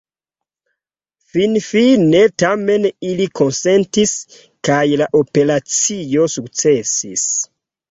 Finfine 1.33 2.21
tamen 2.45 2.87
ili 3.11 3.29
konsentis, 3.41 4.15
kaj 4.71 4.81
la 5.05 5.09
operacio 5.23 6.29
sukcesis. 6.41 7.31